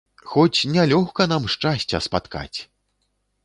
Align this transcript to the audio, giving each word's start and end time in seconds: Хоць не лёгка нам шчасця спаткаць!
Хоць 0.29 0.67
не 0.75 0.85
лёгка 0.93 1.27
нам 1.33 1.47
шчасця 1.57 2.03
спаткаць! 2.09 2.59